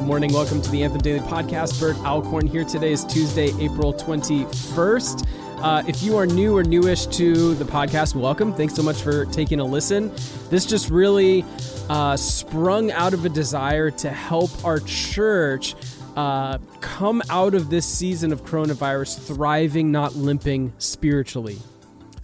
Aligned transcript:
Good 0.00 0.06
morning. 0.06 0.32
Welcome 0.32 0.62
to 0.62 0.70
the 0.70 0.82
Anthem 0.82 1.02
Daily 1.02 1.20
Podcast. 1.20 1.78
Bert 1.78 1.94
Alcorn 1.98 2.46
here. 2.46 2.64
Today 2.64 2.92
is 2.92 3.04
Tuesday, 3.04 3.52
April 3.62 3.92
21st. 3.92 5.28
Uh, 5.58 5.82
if 5.86 6.02
you 6.02 6.16
are 6.16 6.24
new 6.24 6.56
or 6.56 6.64
newish 6.64 7.04
to 7.08 7.54
the 7.56 7.66
podcast, 7.66 8.14
welcome. 8.14 8.54
Thanks 8.54 8.74
so 8.74 8.82
much 8.82 9.02
for 9.02 9.26
taking 9.26 9.60
a 9.60 9.64
listen. 9.64 10.10
This 10.48 10.64
just 10.64 10.88
really 10.88 11.44
uh, 11.90 12.16
sprung 12.16 12.90
out 12.92 13.12
of 13.12 13.26
a 13.26 13.28
desire 13.28 13.90
to 13.90 14.08
help 14.08 14.64
our 14.64 14.80
church 14.80 15.74
uh, 16.16 16.56
come 16.80 17.22
out 17.28 17.52
of 17.52 17.68
this 17.68 17.84
season 17.84 18.32
of 18.32 18.42
coronavirus 18.42 19.26
thriving, 19.26 19.92
not 19.92 20.16
limping 20.16 20.72
spiritually. 20.78 21.58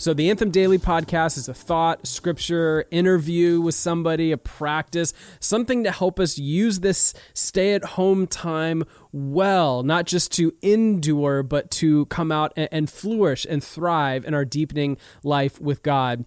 So, 0.06 0.14
the 0.14 0.30
Anthem 0.30 0.52
Daily 0.52 0.78
podcast 0.78 1.36
is 1.36 1.48
a 1.48 1.52
thought, 1.52 2.06
scripture, 2.06 2.84
interview 2.92 3.60
with 3.60 3.74
somebody, 3.74 4.30
a 4.30 4.38
practice, 4.38 5.12
something 5.40 5.82
to 5.82 5.90
help 5.90 6.20
us 6.20 6.38
use 6.38 6.78
this 6.78 7.12
stay 7.34 7.74
at 7.74 7.82
home 7.82 8.28
time 8.28 8.84
well, 9.10 9.82
not 9.82 10.06
just 10.06 10.30
to 10.34 10.54
endure, 10.62 11.42
but 11.42 11.72
to 11.72 12.06
come 12.06 12.30
out 12.30 12.52
and 12.56 12.88
flourish 12.88 13.44
and 13.50 13.64
thrive 13.64 14.24
in 14.24 14.32
our 14.32 14.44
deepening 14.44 14.96
life 15.24 15.60
with 15.60 15.82
God. 15.82 16.24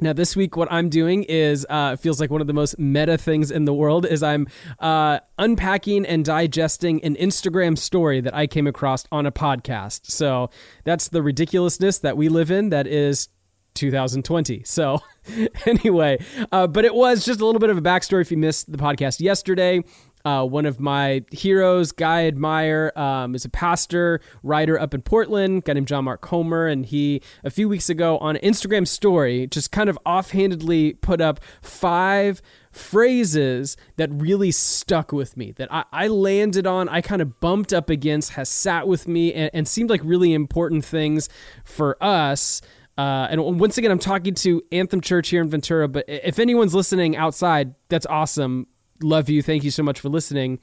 Now, 0.00 0.12
this 0.12 0.34
week, 0.34 0.56
what 0.56 0.70
I'm 0.72 0.88
doing 0.88 1.22
is 1.24 1.64
uh, 1.70 1.94
feels 1.94 2.20
like 2.20 2.28
one 2.28 2.40
of 2.40 2.48
the 2.48 2.52
most 2.52 2.78
meta 2.78 3.16
things 3.16 3.52
in 3.52 3.64
the 3.64 3.72
world. 3.72 4.04
Is 4.06 4.24
I'm 4.24 4.48
uh, 4.80 5.20
unpacking 5.38 6.04
and 6.04 6.24
digesting 6.24 7.02
an 7.04 7.14
Instagram 7.14 7.78
story 7.78 8.20
that 8.20 8.34
I 8.34 8.48
came 8.48 8.66
across 8.66 9.04
on 9.12 9.24
a 9.24 9.32
podcast. 9.32 10.10
So 10.10 10.50
that's 10.82 11.08
the 11.08 11.22
ridiculousness 11.22 11.98
that 11.98 12.16
we 12.16 12.28
live 12.28 12.50
in. 12.50 12.70
That 12.70 12.88
is 12.88 13.28
2020. 13.74 14.62
So, 14.64 15.00
anyway, 15.66 16.18
uh, 16.50 16.66
but 16.66 16.84
it 16.84 16.94
was 16.94 17.24
just 17.24 17.40
a 17.40 17.46
little 17.46 17.60
bit 17.60 17.70
of 17.70 17.78
a 17.78 17.82
backstory 17.82 18.20
if 18.22 18.32
you 18.32 18.36
missed 18.36 18.70
the 18.72 18.78
podcast 18.78 19.20
yesterday. 19.20 19.82
Uh, 20.24 20.42
one 20.42 20.64
of 20.64 20.80
my 20.80 21.22
heroes, 21.30 21.92
guy 21.92 22.26
admire, 22.26 22.90
um, 22.96 23.34
is 23.34 23.44
a 23.44 23.48
pastor, 23.50 24.20
writer 24.42 24.80
up 24.80 24.94
in 24.94 25.02
Portland, 25.02 25.64
guy 25.64 25.74
named 25.74 25.86
John 25.86 26.04
Mark 26.04 26.22
Comer. 26.22 26.66
And 26.66 26.86
he, 26.86 27.20
a 27.42 27.50
few 27.50 27.68
weeks 27.68 27.90
ago 27.90 28.16
on 28.18 28.36
Instagram 28.36 28.88
story, 28.88 29.46
just 29.46 29.70
kind 29.70 29.90
of 29.90 29.98
offhandedly 30.06 30.94
put 30.94 31.20
up 31.20 31.40
five 31.60 32.40
phrases 32.72 33.76
that 33.96 34.08
really 34.12 34.50
stuck 34.50 35.12
with 35.12 35.36
me, 35.36 35.52
that 35.52 35.70
I, 35.70 35.84
I 35.92 36.08
landed 36.08 36.66
on, 36.66 36.88
I 36.88 37.02
kind 37.02 37.20
of 37.20 37.38
bumped 37.40 37.74
up 37.74 37.90
against, 37.90 38.30
has 38.30 38.48
sat 38.48 38.88
with 38.88 39.06
me, 39.06 39.34
and, 39.34 39.50
and 39.52 39.68
seemed 39.68 39.90
like 39.90 40.00
really 40.02 40.32
important 40.32 40.86
things 40.86 41.28
for 41.64 42.02
us. 42.02 42.62
Uh, 42.96 43.26
and 43.28 43.60
once 43.60 43.76
again, 43.76 43.90
I'm 43.90 43.98
talking 43.98 44.34
to 44.36 44.62
Anthem 44.72 45.02
Church 45.02 45.28
here 45.28 45.42
in 45.42 45.50
Ventura, 45.50 45.86
but 45.86 46.06
if 46.08 46.38
anyone's 46.38 46.74
listening 46.74 47.14
outside, 47.14 47.74
that's 47.90 48.06
awesome 48.06 48.68
love 49.02 49.28
you. 49.28 49.42
Thank 49.42 49.64
you 49.64 49.70
so 49.70 49.82
much 49.82 50.00
for 50.00 50.08
listening. 50.08 50.60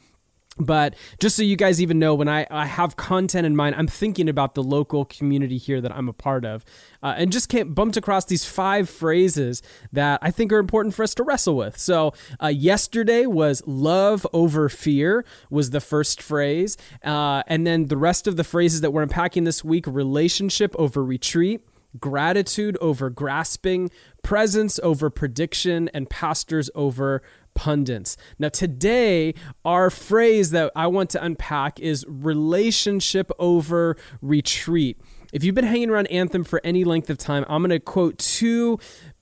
But 0.57 0.95
just 1.19 1.37
so 1.37 1.43
you 1.43 1.55
guys 1.55 1.81
even 1.81 1.97
know, 1.97 2.13
when 2.13 2.27
I, 2.27 2.45
I 2.51 2.65
have 2.65 2.97
content 2.97 3.45
in 3.45 3.55
mind, 3.55 3.75
I'm 3.77 3.87
thinking 3.87 4.27
about 4.27 4.53
the 4.53 4.61
local 4.61 5.05
community 5.05 5.57
here 5.57 5.79
that 5.79 5.93
I'm 5.93 6.09
a 6.09 6.13
part 6.13 6.43
of. 6.43 6.65
Uh, 7.01 7.13
and 7.17 7.31
just 7.31 7.47
can't 7.47 7.73
bumped 7.73 7.95
across 7.95 8.25
these 8.25 8.43
five 8.43 8.89
phrases 8.89 9.61
that 9.93 10.19
I 10.21 10.29
think 10.29 10.51
are 10.51 10.59
important 10.59 10.93
for 10.93 11.03
us 11.03 11.15
to 11.15 11.23
wrestle 11.23 11.55
with. 11.55 11.77
So, 11.77 12.13
uh, 12.43 12.47
yesterday 12.47 13.25
was 13.25 13.63
love 13.65 14.27
over 14.33 14.67
fear, 14.67 15.23
was 15.49 15.69
the 15.69 15.79
first 15.79 16.21
phrase. 16.21 16.75
Uh, 17.01 17.43
and 17.47 17.65
then 17.65 17.87
the 17.87 17.97
rest 17.97 18.27
of 18.27 18.35
the 18.35 18.43
phrases 18.43 18.81
that 18.81 18.91
we're 18.91 19.03
unpacking 19.03 19.45
this 19.45 19.63
week 19.63 19.87
relationship 19.87 20.75
over 20.77 21.01
retreat, 21.03 21.61
gratitude 21.99 22.77
over 22.81 23.09
grasping, 23.09 23.89
presence 24.21 24.79
over 24.83 25.09
prediction, 25.09 25.89
and 25.93 26.09
pastors 26.09 26.69
over 26.75 27.21
pundits. 27.53 28.17
Now, 28.39 28.49
today, 28.49 29.33
our 29.65 29.89
phrase 29.89 30.51
that 30.51 30.71
I 30.75 30.87
want 30.87 31.09
to 31.11 31.23
unpack 31.23 31.79
is 31.79 32.05
relationship 32.07 33.31
over 33.39 33.97
retreat. 34.21 34.99
If 35.33 35.43
you've 35.43 35.55
been 35.55 35.65
hanging 35.65 35.89
around 35.89 36.07
Anthem 36.07 36.43
for 36.43 36.61
any 36.63 36.83
length 36.83 37.09
of 37.09 37.17
time, 37.17 37.45
I'm 37.47 37.61
going 37.61 37.69
to 37.69 37.79
quote 37.79 38.17
two 38.17 38.79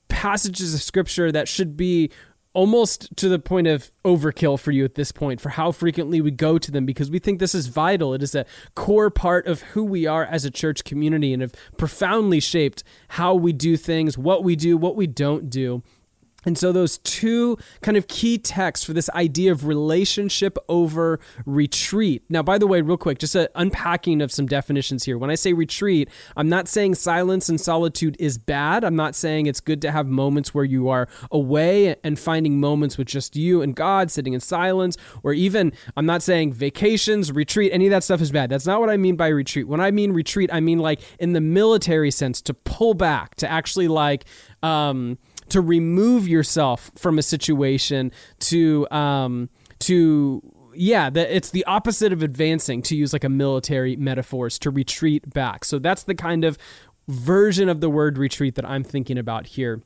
passages 0.08 0.74
of 0.74 0.82
scripture 0.82 1.32
that 1.32 1.48
should 1.48 1.78
be 1.78 2.10
almost 2.54 3.16
to 3.16 3.30
the 3.30 3.38
point 3.38 3.68
of 3.68 3.92
overkill 4.04 4.60
for 4.60 4.72
you 4.72 4.84
at 4.84 4.96
this 4.96 5.12
point 5.12 5.40
for 5.40 5.50
how 5.50 5.72
frequently 5.72 6.20
we 6.20 6.32
go 6.32 6.58
to 6.58 6.72
them 6.72 6.86
because 6.86 7.12
we 7.12 7.20
think 7.20 7.40
this 7.40 7.54
is 7.54 7.68
vital. 7.68 8.14
It 8.14 8.24
is 8.24 8.34
a 8.34 8.46
core 8.76 9.12
part 9.12 9.46
of 9.46 9.62
who 9.62 9.84
we 9.84 10.08
are 10.08 10.26
as 10.26 10.46
a 10.46 10.52
church 10.52 10.84
community 10.84 11.32
and 11.32 11.42
have 11.42 11.54
profoundly 11.78 12.40
shaped 12.40 12.84
how 13.10 13.36
we 13.36 13.54
do 13.54 13.78
things, 13.78 14.18
what 14.18 14.44
we 14.44 14.56
do, 14.56 14.78
what 14.78 14.96
we 14.96 15.06
don't 15.06 15.50
do. 15.50 15.84
And 16.46 16.58
so, 16.58 16.72
those 16.72 16.98
two 17.00 17.58
kind 17.82 17.98
of 17.98 18.08
key 18.08 18.38
texts 18.38 18.86
for 18.86 18.94
this 18.94 19.10
idea 19.12 19.52
of 19.52 19.66
relationship 19.66 20.58
over 20.68 21.20
retreat. 21.46 22.24
Now, 22.30 22.44
by 22.44 22.58
the 22.58 22.68
way, 22.68 22.82
real 22.82 22.98
quick, 22.98 23.20
just 23.20 23.36
an 23.36 23.48
unpacking 23.56 24.22
of 24.22 24.32
some 24.32 24.46
definitions 24.46 25.04
here. 25.04 25.18
When 25.18 25.30
I 25.30 25.36
say 25.36 25.54
retreat, 25.54 26.10
I'm 26.36 26.50
not 26.50 26.68
saying 26.68 26.96
silence 26.96 27.50
and 27.50 27.60
solitude 27.60 28.16
is 28.20 28.38
bad. 28.38 28.84
I'm 28.84 28.96
not 28.96 29.16
saying 29.16 29.46
it's 29.46 29.60
good 29.60 29.82
to 29.82 29.92
have 29.92 30.08
moments 30.08 30.54
where 30.54 30.66
you 30.66 30.90
are 30.90 31.08
away 31.32 31.96
and 32.04 32.18
finding 32.18 32.60
moments 32.60 32.98
with 32.98 33.08
just 33.08 33.36
you 33.36 33.62
and 33.62 33.76
God, 33.76 34.12
sitting 34.12 34.34
in 34.34 34.40
silence, 34.40 34.98
or 35.24 35.34
even, 35.34 35.74
I'm 35.98 36.06
not 36.06 36.24
saying 36.24 36.54
vacations, 36.54 37.32
retreat, 37.32 37.72
any 37.74 37.88
of 37.88 37.92
that 37.92 38.04
stuff 38.04 38.22
is 38.22 38.32
bad. 38.32 38.50
That's 38.50 38.66
not 38.66 38.80
what 38.80 38.90
I 38.90 38.98
mean 38.98 39.16
by 39.16 39.28
retreat. 39.28 39.68
When 39.68 39.82
I 39.82 39.92
mean 39.92 40.12
retreat, 40.12 40.50
I 40.54 40.60
mean 40.60 40.80
like 40.80 41.02
in 41.20 41.34
the 41.34 41.42
military 41.42 42.12
sense, 42.12 42.42
to 42.44 42.54
pull 42.54 42.94
back, 42.94 43.36
to 43.36 43.50
actually 43.50 43.88
like, 43.88 44.26
um, 44.64 45.18
to 45.50 45.62
remove 45.62 46.28
yourself 46.28 46.92
from 46.96 47.18
a 47.20 47.24
situation 47.24 48.12
to 48.40 48.90
um, 48.92 49.50
to 49.80 50.42
yeah, 50.74 51.10
that 51.10 51.36
it's 51.36 51.50
the 51.50 51.66
opposite 51.66 52.14
of 52.14 52.24
advancing 52.24 52.82
to 52.84 52.96
use 52.96 53.12
like 53.12 53.24
a 53.24 53.30
military 53.30 53.96
metaphors 53.96 54.60
to 54.60 54.70
retreat 54.70 55.34
back. 55.34 55.66
So 55.66 55.80
that's 55.80 56.04
the 56.04 56.16
kind 56.16 56.46
of 56.46 56.58
version 57.08 57.70
of 57.70 57.82
the 57.82 57.90
word 57.90 58.18
retreat 58.18 58.56
that 58.56 58.66
I'm 58.66 58.84
thinking 58.84 59.18
about 59.18 59.48
here. 59.48 59.82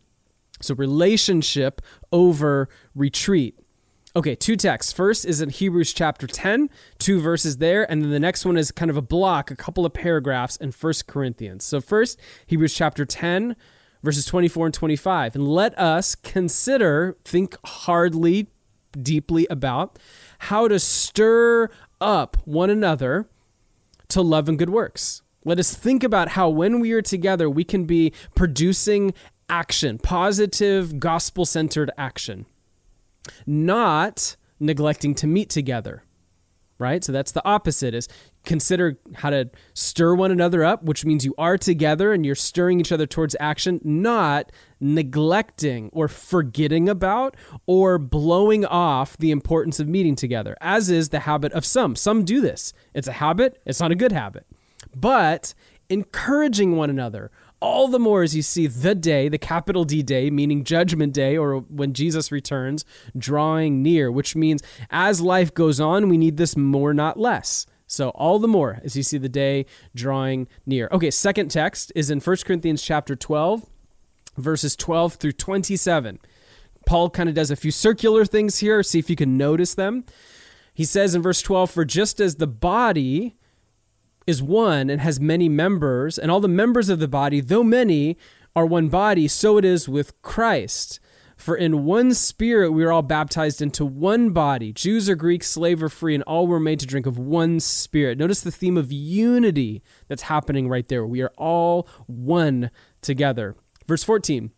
So 0.62 0.75
relationship 0.75 1.81
over 2.12 2.69
retreat. 2.95 3.57
Okay, 4.16 4.35
two 4.35 4.56
texts. 4.56 4.94
First 4.94 5.25
is 5.25 5.41
in 5.41 5.50
Hebrews 5.50 5.91
chapter 5.91 6.28
10, 6.28 6.69
two 7.00 7.19
verses 7.19 7.57
there, 7.57 7.90
and 7.90 8.03
then 8.03 8.12
the 8.12 8.19
next 8.19 8.45
one 8.45 8.57
is 8.57 8.72
kind 8.72 8.91
of 8.91 8.97
a 8.97 9.01
block, 9.01 9.50
a 9.50 9.56
couple 9.56 9.88
of 9.88 9.94
paragraphs 9.94 10.56
in 10.57 10.72
First 10.72 11.07
Corinthians. 11.07 11.63
So 11.63 11.81
first, 11.81 12.19
Hebrews 12.45 12.75
chapter 12.75 13.06
10, 13.06 13.56
verses 14.03 14.25
24 14.25 14.68
and 14.68 14.74
25. 14.74 15.36
And 15.36 15.47
let 15.47 15.78
us 15.80 16.16
consider, 16.16 17.18
think 17.24 17.58
hardly, 17.66 18.47
deeply 18.91 19.47
about 19.50 19.97
how 20.40 20.68
to 20.68 20.78
stir 20.78 21.69
up 22.00 22.38
one 22.46 22.69
another 22.69 23.28
to 24.09 24.22
love 24.22 24.47
and 24.47 24.59
good 24.59 24.69
works. 24.69 25.22
Let 25.46 25.59
us 25.59 25.74
think 25.74 26.03
about 26.03 26.30
how 26.30 26.50
when 26.50 26.80
we 26.80 26.92
are 26.92 27.02
together, 27.02 27.50
we 27.50 27.63
can 27.63 27.86
be 27.86 28.13
producing 28.36 29.13
action, 29.50 29.97
positive, 29.97 31.00
gospel 31.00 31.46
centered 31.46 31.92
action, 31.97 32.46
not 33.46 34.36
neglecting 34.59 35.16
to 35.16 35.28
meet 35.28 35.50
together 35.50 36.03
right? 36.84 37.03
So 37.03 37.12
that's 37.12 37.31
the 37.31 37.46
opposite 37.46 37.94
is 37.94 38.08
consider 38.46 38.98
how 39.16 39.30
to 39.30 39.50
stir 39.74 40.16
one 40.16 40.31
another 40.31 40.64
up, 40.64 40.84
which 40.84 41.06
means 41.06 41.26
you 41.26 41.34
are 41.38 41.58
together 41.58 42.14
and 42.14 42.26
you're 42.26 42.36
stirring 42.36 42.80
each 42.80 42.92
other 42.92 43.06
towards 43.06 43.36
action, 43.40 43.80
not 43.84 44.52
neglecting 44.80 45.90
or 45.94 46.08
forgetting 46.08 46.90
about 46.90 47.36
or 47.66 47.98
blowing 47.98 48.66
off 48.66 49.18
the 49.18 49.31
importance 49.31 49.80
of 49.80 49.88
meeting 49.88 50.16
together, 50.16 50.58
as 50.62 50.90
is 50.90 51.09
the 51.09 51.22
habit 51.22 51.52
of 51.54 51.66
some. 51.66 51.96
Some 51.96 52.26
do 52.26 52.42
this. 52.42 52.74
It's 52.94 53.08
a 53.08 53.14
habit, 53.14 53.62
it's 53.66 53.80
not 53.80 53.92
a 53.92 53.96
good 53.96 54.12
habit. 54.12 54.46
But 54.96 55.54
encouraging 55.90 56.75
one 56.75 56.90
another, 56.90 57.31
all 57.62 57.88
the 57.88 58.00
more 58.00 58.24
as 58.24 58.36
you 58.36 58.42
see 58.42 58.68
the 58.68 58.94
day, 58.94 59.30
the 59.30 59.38
capital 59.38 59.86
D 59.86 60.04
day, 60.04 60.30
meaning 60.30 60.66
Judgment 60.66 61.14
Day, 61.14 61.38
or 61.38 61.60
when 61.60 61.94
Jesus 61.94 62.30
returns, 62.30 62.84
drawing 63.18 63.81
near, 63.81 64.12
which 64.12 64.36
means 64.36 64.62
as 64.89 65.22
life 65.22 65.54
goes 65.54 65.80
on, 65.80 66.10
we 66.10 66.18
need 66.18 66.36
this 66.36 66.57
more, 66.57 66.94
not 66.94 67.18
less. 67.18 67.66
So 67.94 68.10
all 68.10 68.40
the 68.40 68.48
more 68.48 68.81
as 68.84 68.95
you 68.95 69.04
see 69.04 69.19
the 69.19 69.30
day 69.30 69.68
drawing 69.94 70.48
near. 70.66 70.90
Okay, 70.92 71.12
second 71.12 71.50
text 71.50 71.92
is 71.94 72.10
in 72.10 72.19
1 72.19 72.38
Corinthians 72.44 72.81
chapter 72.81 73.16
12, 73.16 73.69
verses 74.36 74.75
12 74.75 75.13
through 75.13 75.34
27. 75.34 76.18
Paul 76.88 77.12
kind 77.12 77.30
of 77.30 77.36
does 77.36 77.51
a 77.51 77.56
few 77.56 77.69
circular 77.69 78.25
things 78.25 78.57
here, 78.57 78.81
see 78.81 78.98
if 78.98 79.12
you 79.12 79.16
can 79.16 79.38
notice 79.38 79.75
them. 79.75 80.06
He 80.74 80.86
says 80.86 81.13
in 81.13 81.22
verse 81.22 81.44
12, 81.44 81.69
For 81.69 81.86
just 81.86 82.19
as 82.19 82.38
the 82.38 82.48
body 82.48 83.36
is 84.25 84.42
one 84.42 84.89
and 84.89 85.00
has 85.00 85.19
many 85.19 85.48
members, 85.48 86.18
and 86.18 86.31
all 86.31 86.39
the 86.39 86.48
members 86.48 86.89
of 86.89 86.98
the 86.98 87.07
body, 87.07 87.42
though 87.42 87.63
many, 87.63 88.18
are 88.56 88.66
one 88.66 88.89
body, 88.89 89.28
so 89.28 89.60
it 89.60 89.66
is 89.66 89.88
with 89.88 90.19
Christ. 90.24 91.00
For 91.44 91.57
in 91.57 91.84
one 91.84 92.13
spirit 92.13 92.72
we 92.72 92.86
are 92.86 92.92
all 92.94 93.01
baptized 93.01 93.62
into 93.62 93.84
one 93.84 94.30
body, 94.30 94.72
Jews 94.72 95.10
or 95.10 95.16
Greeks, 95.16 95.50
slave 95.50 95.84
or 95.84 95.90
free, 95.90 96.16
and 96.16 96.24
all 96.24 96.48
were 96.48 96.57
made 96.57 96.80
to 96.80 96.86
drink 96.86 97.06
of 97.06 97.18
one 97.18 97.60
spirit. 97.60 98.18
Notice 98.18 98.40
the 98.40 98.50
theme 98.50 98.78
of 98.78 98.94
unity 98.94 99.84
that's 100.07 100.22
happening 100.22 100.69
right 100.69 100.88
there. 100.88 101.06
We 101.06 101.22
are 101.22 101.34
all 101.36 101.86
one 102.07 102.72
together. 103.01 103.57
Verse 103.86 104.06
14 104.06 104.51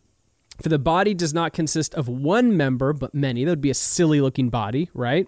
For 0.62 0.70
the 0.70 0.78
body 0.78 1.16
does 1.16 1.34
not 1.34 1.54
consist 1.54 1.96
of 1.96 2.08
one 2.08 2.56
member, 2.56 2.94
but 2.94 3.16
many. 3.16 3.44
That 3.44 3.54
would 3.54 3.62
be 3.62 3.72
a 3.72 3.74
silly 3.74 4.22
looking 4.22 4.52
body, 4.52 4.92
right? 4.94 5.28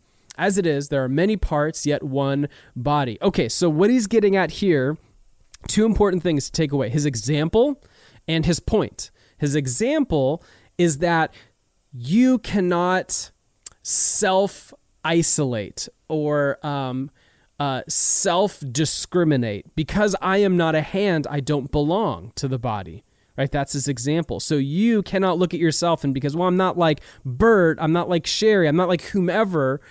As 0.37 0.57
it 0.57 0.65
is, 0.65 0.89
there 0.89 1.03
are 1.03 1.09
many 1.09 1.37
parts, 1.37 1.85
yet 1.85 2.03
one 2.03 2.47
body. 2.75 3.17
Okay, 3.21 3.49
so 3.49 3.69
what 3.69 3.89
he's 3.89 4.07
getting 4.07 4.35
at 4.35 4.51
here, 4.51 4.97
two 5.67 5.85
important 5.85 6.23
things 6.23 6.45
to 6.45 6.51
take 6.51 6.71
away 6.71 6.89
his 6.89 7.05
example 7.05 7.81
and 8.27 8.45
his 8.45 8.59
point. 8.59 9.11
His 9.37 9.55
example 9.55 10.43
is 10.77 10.99
that 10.99 11.33
you 11.91 12.39
cannot 12.39 13.31
self 13.83 14.73
isolate 15.03 15.89
or 16.07 16.65
um, 16.65 17.11
uh, 17.59 17.81
self 17.87 18.63
discriminate. 18.71 19.75
Because 19.75 20.15
I 20.21 20.37
am 20.37 20.57
not 20.57 20.75
a 20.75 20.81
hand, 20.81 21.27
I 21.29 21.39
don't 21.39 21.71
belong 21.71 22.31
to 22.35 22.47
the 22.47 22.59
body. 22.59 23.03
Right? 23.37 23.51
That's 23.51 23.73
his 23.73 23.87
example. 23.87 24.39
So 24.39 24.55
you 24.55 25.01
cannot 25.03 25.39
look 25.39 25.53
at 25.53 25.59
yourself 25.59 26.03
and 26.03 26.13
because, 26.13 26.35
well, 26.35 26.47
I'm 26.47 26.57
not 26.57 26.77
like 26.77 27.01
Bert, 27.25 27.77
I'm 27.81 27.93
not 27.93 28.09
like 28.09 28.27
Sherry, 28.27 28.67
I'm 28.67 28.75
not 28.75 28.89
like 28.89 29.01
whomever, 29.03 29.81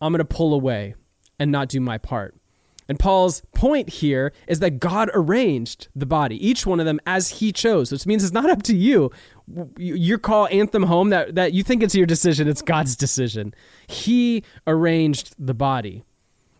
I'm 0.00 0.12
going 0.12 0.18
to 0.18 0.24
pull 0.24 0.54
away 0.54 0.94
and 1.38 1.50
not 1.50 1.68
do 1.68 1.80
my 1.80 1.98
part. 1.98 2.36
And 2.90 2.98
Paul's 2.98 3.42
point 3.54 3.88
here 3.88 4.32
is 4.48 4.58
that 4.58 4.80
God 4.80 5.10
arranged 5.14 5.86
the 5.94 6.06
body, 6.06 6.44
each 6.44 6.66
one 6.66 6.80
of 6.80 6.86
them 6.86 6.98
as 7.06 7.28
he 7.38 7.52
chose, 7.52 7.92
which 7.92 8.04
means 8.04 8.24
it's 8.24 8.32
not 8.32 8.50
up 8.50 8.64
to 8.64 8.76
you. 8.76 9.12
Your 9.78 10.18
call 10.18 10.48
anthem 10.48 10.82
home 10.82 11.10
that, 11.10 11.36
that 11.36 11.52
you 11.52 11.62
think 11.62 11.84
it's 11.84 11.94
your 11.94 12.04
decision, 12.04 12.48
it's 12.48 12.62
God's 12.62 12.96
decision. 12.96 13.54
He 13.86 14.42
arranged 14.66 15.36
the 15.38 15.54
body, 15.54 16.04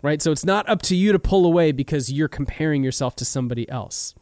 right? 0.03 0.23
So 0.23 0.31
it's 0.31 0.45
not 0.45 0.69
up 0.69 0.83
to 0.83 0.95
you 0.95 1.11
to 1.11 1.19
pull 1.19 1.45
away 1.45 1.73
because 1.73 2.13
you're 2.13 2.29
comparing 2.29 2.85
yourself 2.85 3.17
to 3.17 3.25
somebody 3.25 3.69
else. 3.69 4.15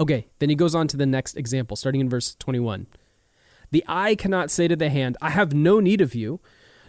Okay, 0.00 0.26
then 0.40 0.48
he 0.48 0.56
goes 0.56 0.74
on 0.74 0.88
to 0.88 0.96
the 0.96 1.06
next 1.06 1.36
example, 1.36 1.76
starting 1.76 2.00
in 2.00 2.10
verse 2.10 2.34
21. 2.34 2.88
The 3.70 3.84
eye 3.86 4.16
cannot 4.16 4.50
say 4.50 4.66
to 4.66 4.74
the 4.74 4.90
hand, 4.90 5.16
I 5.22 5.30
have 5.30 5.54
no 5.54 5.78
need 5.78 6.00
of 6.00 6.16
you 6.16 6.40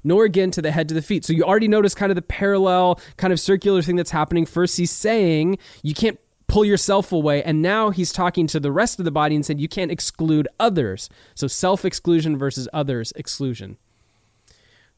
nor 0.04 0.26
again 0.26 0.52
to 0.52 0.62
the 0.62 0.72
head 0.72 0.88
to 0.90 0.94
the 0.94 1.02
feet. 1.02 1.26
So 1.26 1.34
you 1.34 1.44
already 1.44 1.68
notice 1.68 1.96
kind 1.96 2.12
of 2.12 2.16
the 2.16 2.22
parallel, 2.22 3.00
kind 3.18 3.34
of 3.34 3.40
circular 3.40 3.82
thing 3.82 3.96
that's 3.96 4.12
happening. 4.12 4.46
First, 4.46 4.78
he's 4.78 4.92
saying 4.92 5.58
you 5.84 5.94
can't 5.94 6.20
pull 6.50 6.66
yourself 6.66 7.12
away. 7.14 7.42
And 7.44 7.62
now 7.62 7.92
he's 7.92 8.12
talking 8.12 8.48
to 8.48 8.60
the 8.60 8.72
rest 8.72 9.00
of 9.00 9.06
the 9.06 9.12
body 9.12 9.36
and 9.36 9.46
said 9.46 9.62
you 9.62 9.70
can't 9.70 9.92
exclude 9.92 10.48
others. 10.60 11.10
So 11.36 11.48
self 11.48 11.86
exclusion 11.86 12.38
versus 12.38 12.68
others 12.74 13.14
exclusion. 13.16 13.78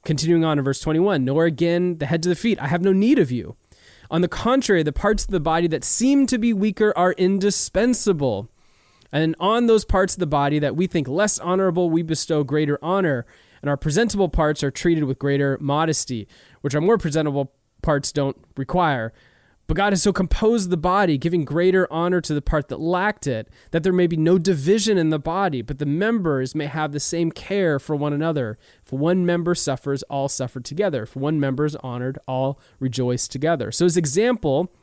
Continuing 0.04 0.44
on 0.44 0.58
in 0.58 0.64
verse 0.64 0.80
21 0.80 1.24
Nor 1.24 1.46
again 1.46 2.00
the 2.00 2.08
head 2.08 2.24
to 2.24 2.30
the 2.30 2.36
feet. 2.36 2.60
I 2.60 2.68
have 2.68 2.82
no 2.82 2.94
need 2.94 3.20
of 3.20 3.32
you. 3.32 3.56
On 4.10 4.22
the 4.22 4.28
contrary, 4.28 4.84
the 4.84 4.92
parts 4.92 5.24
of 5.24 5.32
the 5.32 5.40
body 5.40 5.68
that 5.68 5.84
seem 5.84 6.26
to 6.28 6.38
be 6.38 6.52
weaker 6.52 6.92
are 6.98 7.14
indispensable. 7.14 8.50
And 9.12 9.36
on 9.40 9.68
those 9.68 9.86
parts 9.86 10.16
of 10.16 10.20
the 10.20 10.28
body 10.28 10.60
that 10.60 10.76
we 10.76 10.88
think 10.88 11.08
less 11.08 11.38
honorable, 11.40 11.90
we 11.90 12.02
bestow 12.02 12.44
greater 12.44 12.80
honor 12.82 13.26
and 13.62 13.70
our 13.70 13.78
presentable 13.78 14.30
parts 14.30 14.64
are 14.64 14.72
treated 14.72 15.04
with 15.06 15.20
greater 15.20 15.58
modesty, 15.62 16.28
which 16.62 16.76
our 16.76 16.82
more 16.82 16.98
presentable 16.98 17.54
parts 17.82 18.12
don't 18.12 18.38
require. 18.58 19.14
But 19.68 19.78
God 19.78 19.94
has 19.94 20.04
so 20.04 20.12
composed 20.12 20.70
the 20.70 20.76
body, 20.76 21.18
giving 21.18 21.46
greater 21.46 21.88
honor 21.90 22.20
to 22.20 22.34
the 22.34 22.42
part 22.42 22.68
that 22.68 22.82
lacked 22.82 23.26
it, 23.26 23.48
that 23.72 23.84
there 23.84 23.94
may 23.94 24.06
be 24.06 24.18
no 24.18 24.38
division 24.38 24.98
in 24.98 25.12
the 25.12 25.20
body, 25.20 25.62
but 25.62 25.80
the 25.80 25.86
members 25.86 26.54
may 26.54 26.66
have 26.66 26.92
the 26.92 27.00
same 27.00 27.32
care 27.32 27.80
for 27.80 27.96
one 27.96 28.12
another. 28.12 28.58
If 28.86 28.92
one 28.92 29.26
member 29.26 29.56
suffers, 29.56 30.04
all 30.04 30.28
suffer 30.28 30.60
together. 30.60 31.04
If 31.04 31.16
one 31.16 31.40
member 31.40 31.64
is 31.64 31.78
honored, 31.78 32.20
all 32.28 32.60
rejoice 32.80 33.30
together. 33.30 33.72
So, 33.72 33.86
his 33.86 33.96
example, 33.96 34.74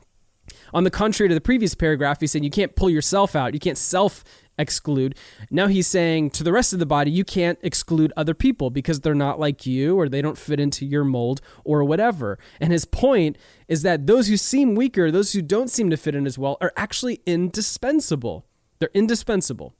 on 0.73 0.85
the 0.85 0.89
contrary 0.89 1.29
to 1.29 1.35
the 1.35 1.41
previous 1.41 1.75
paragraph, 1.75 2.21
he 2.21 2.25
said 2.25 2.43
you 2.43 2.49
can't 2.49 2.75
pull 2.75 2.89
yourself 2.89 3.35
out, 3.35 3.53
you 3.53 3.59
can't 3.59 3.77
self 3.77 4.23
exclude. 4.59 5.15
Now 5.49 5.67
he's 5.67 5.87
saying 5.87 6.31
to 6.31 6.43
the 6.43 6.51
rest 6.51 6.73
of 6.73 6.79
the 6.79 6.85
body, 6.85 7.09
you 7.09 7.23
can't 7.23 7.57
exclude 7.63 8.13
other 8.15 8.33
people 8.33 8.69
because 8.69 8.99
they're 8.99 9.15
not 9.15 9.39
like 9.39 9.65
you 9.65 9.97
or 9.97 10.07
they 10.07 10.21
don't 10.21 10.37
fit 10.37 10.59
into 10.59 10.85
your 10.85 11.03
mold 11.03 11.41
or 11.63 11.83
whatever. 11.83 12.37
And 12.59 12.71
his 12.71 12.85
point 12.85 13.37
is 13.67 13.81
that 13.81 14.05
those 14.05 14.27
who 14.27 14.37
seem 14.37 14.75
weaker, 14.75 15.09
those 15.09 15.33
who 15.33 15.41
don't 15.41 15.69
seem 15.69 15.89
to 15.89 15.97
fit 15.97 16.15
in 16.15 16.27
as 16.27 16.37
well, 16.37 16.57
are 16.61 16.73
actually 16.75 17.21
indispensable. 17.25 18.45
They're 18.79 18.89
indispensable. 18.93 19.73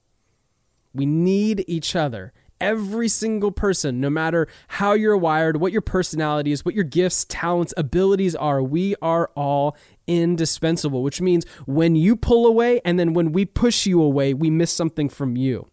We 0.92 1.06
need 1.06 1.64
each 1.68 1.94
other. 1.94 2.32
Every 2.60 3.08
single 3.08 3.52
person, 3.52 4.00
no 4.00 4.10
matter 4.10 4.46
how 4.68 4.92
you're 4.92 5.16
wired, 5.16 5.56
what 5.56 5.72
your 5.72 5.80
personality 5.80 6.52
is, 6.52 6.64
what 6.64 6.74
your 6.74 6.84
gifts, 6.84 7.24
talents, 7.28 7.72
abilities 7.76 8.34
are, 8.34 8.62
we 8.62 8.94
are 9.00 9.30
all 9.34 9.76
indispensable, 10.06 11.02
which 11.02 11.20
means 11.20 11.46
when 11.66 11.96
you 11.96 12.16
pull 12.16 12.46
away 12.46 12.80
and 12.84 12.98
then 12.98 13.14
when 13.14 13.32
we 13.32 13.44
push 13.44 13.86
you 13.86 14.02
away, 14.02 14.34
we 14.34 14.50
miss 14.50 14.72
something 14.72 15.08
from 15.08 15.36
you. 15.36 15.68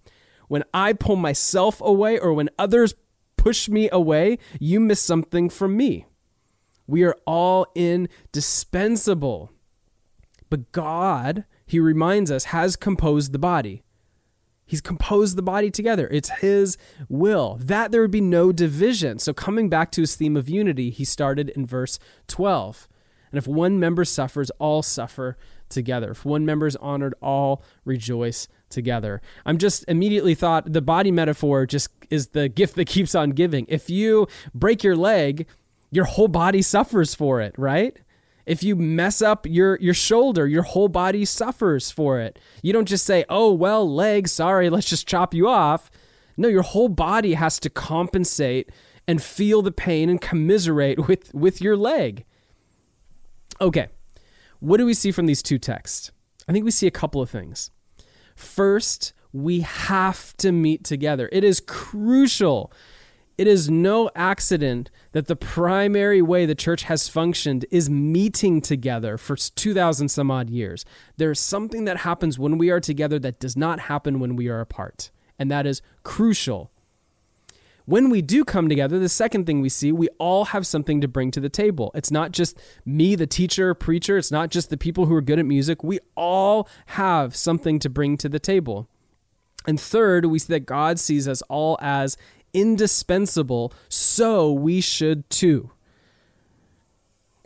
When 0.47 0.63
I 0.73 0.93
pull 0.93 1.17
myself 1.17 1.81
away 1.81 2.17
or 2.17 2.33
when 2.33 2.49
others 2.57 2.95
push 3.35 3.67
me 3.67 3.89
away, 3.91 4.37
you 4.59 4.79
miss 4.79 5.01
something 5.01 5.49
from 5.49 5.75
me. 5.75 6.05
We 6.87 7.03
are 7.03 7.17
all 7.25 7.67
indispensable. 7.75 9.51
But 10.49 10.71
God, 10.71 11.43
he 11.65 11.79
reminds 11.79 12.31
us, 12.31 12.45
has 12.45 12.77
composed 12.77 13.33
the 13.33 13.39
body. 13.39 13.83
He's 14.67 14.81
composed 14.81 15.37
the 15.37 15.41
body 15.41 15.71
together. 15.71 16.07
It's 16.11 16.29
his 16.29 16.77
will 17.09 17.57
that 17.61 17.91
there 17.91 18.01
would 18.01 18.11
be 18.11 18.21
no 18.21 18.51
division. 18.51 19.17
So, 19.17 19.33
coming 19.33 19.69
back 19.69 19.91
to 19.93 20.01
his 20.01 20.15
theme 20.15 20.35
of 20.35 20.49
unity, 20.49 20.89
he 20.89 21.05
started 21.05 21.49
in 21.49 21.65
verse 21.65 21.97
12. 22.27 22.87
And 23.31 23.37
if 23.37 23.47
one 23.47 23.79
member 23.79 24.05
suffers, 24.05 24.51
all 24.59 24.83
suffer 24.83 25.37
together. 25.69 26.11
If 26.11 26.25
one 26.25 26.45
member 26.45 26.67
is 26.67 26.75
honored, 26.77 27.13
all 27.21 27.63
rejoice 27.85 28.47
together. 28.69 29.21
I'm 29.45 29.57
just 29.57 29.85
immediately 29.87 30.35
thought 30.35 30.71
the 30.71 30.81
body 30.81 31.11
metaphor 31.11 31.65
just 31.65 31.89
is 32.09 32.29
the 32.29 32.49
gift 32.49 32.75
that 32.75 32.85
keeps 32.85 33.15
on 33.15 33.31
giving. 33.31 33.65
If 33.67 33.89
you 33.89 34.27
break 34.53 34.83
your 34.83 34.95
leg, 34.95 35.47
your 35.91 36.05
whole 36.05 36.27
body 36.27 36.61
suffers 36.61 37.15
for 37.15 37.41
it, 37.41 37.55
right? 37.57 37.97
If 38.47 38.63
you 38.63 38.77
mess 38.77 39.21
up 39.21 39.45
your 39.45 39.77
your 39.79 39.93
shoulder, 39.93 40.47
your 40.47 40.63
whole 40.63 40.87
body 40.87 41.25
suffers 41.25 41.91
for 41.91 42.19
it. 42.19 42.39
You 42.63 42.71
don't 42.73 42.87
just 42.87 43.05
say, 43.05 43.25
"Oh, 43.29 43.51
well, 43.51 43.87
leg, 43.87 44.29
sorry, 44.29 44.69
let's 44.71 44.89
just 44.89 45.07
chop 45.07 45.33
you 45.33 45.47
off." 45.47 45.91
No, 46.37 46.47
your 46.47 46.61
whole 46.61 46.89
body 46.89 47.33
has 47.33 47.59
to 47.59 47.69
compensate 47.69 48.71
and 49.07 49.21
feel 49.21 49.61
the 49.61 49.71
pain 49.71 50.09
and 50.09 50.21
commiserate 50.21 51.07
with 51.07 51.33
with 51.33 51.61
your 51.61 51.75
leg. 51.75 52.25
Okay, 53.59 53.87
what 54.59 54.77
do 54.77 54.85
we 54.85 54.93
see 54.93 55.11
from 55.11 55.25
these 55.25 55.43
two 55.43 55.59
texts? 55.59 56.11
I 56.47 56.53
think 56.53 56.63
we 56.63 56.71
see 56.71 56.87
a 56.87 56.91
couple 56.91 57.21
of 57.21 57.29
things. 57.29 57.71
First, 58.35 59.11
we 59.33 59.61
have 59.61 60.37
to 60.37 60.53
meet 60.53 60.85
together. 60.85 61.27
It 61.33 61.43
is 61.43 61.59
crucial. 61.59 62.71
It 63.37 63.47
is 63.47 63.69
no 63.69 64.09
accident 64.15 64.89
that 65.17 65.25
the 65.25 65.35
primary 65.35 66.21
way 66.21 66.45
the 66.45 66.53
church 66.53 66.83
has 66.83 67.09
functioned 67.09 67.65
is 67.71 67.89
meeting 67.89 68.61
together 68.61 69.17
for 69.17 69.35
2,000 69.35 70.09
some 70.09 70.29
odd 70.29 70.47
years. 70.47 70.85
There's 71.17 71.39
something 71.39 71.85
that 71.85 71.97
happens 71.97 72.37
when 72.37 72.59
we 72.59 72.69
are 72.69 72.79
together 72.79 73.17
that 73.17 73.39
does 73.39 73.57
not 73.57 73.79
happen 73.79 74.19
when 74.19 74.35
we 74.35 74.47
are 74.47 74.59
apart, 74.59 75.09
and 75.39 75.49
that 75.49 75.65
is 75.65 75.81
crucial 76.03 76.71
when 77.85 78.09
we 78.09 78.21
do 78.21 78.43
come 78.43 78.67
together, 78.67 78.99
the 78.99 79.07
second 79.07 79.45
thing 79.45 79.61
we 79.61 79.69
see, 79.69 79.93
we 79.93 80.09
all 80.19 80.45
have 80.45 80.67
something 80.67 80.99
to 80.99 81.07
bring 81.07 81.31
to 81.31 81.39
the 81.39 81.47
table. 81.47 81.89
It's 81.95 82.11
not 82.11 82.31
just 82.31 82.59
me, 82.85 83.15
the 83.15 83.25
teacher, 83.25 83.73
preacher. 83.73 84.17
It's 84.17 84.29
not 84.29 84.49
just 84.49 84.69
the 84.69 84.75
people 84.75 85.05
who 85.05 85.15
are 85.15 85.21
good 85.21 85.39
at 85.39 85.45
music. 85.45 85.85
We 85.85 85.99
all 86.13 86.67
have 86.87 87.33
something 87.33 87.79
to 87.79 87.89
bring 87.89 88.17
to 88.17 88.27
the 88.27 88.39
table. 88.39 88.89
And 89.65 89.79
third, 89.79 90.25
we 90.25 90.39
see 90.39 90.51
that 90.51 90.65
God 90.65 90.99
sees 90.99 91.27
us 91.29 91.41
all 91.43 91.77
as 91.81 92.17
indispensable, 92.57 93.73
so 93.87 94.51
we 94.51 94.81
should 94.81 95.29
too. 95.29 95.71